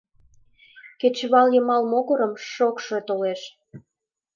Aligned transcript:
Кечывалйымал 0.99 1.83
могырым 1.91 2.33
шокшо 2.51 2.97
толеш. 3.07 3.41